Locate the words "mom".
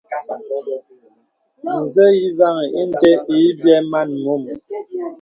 4.23-4.43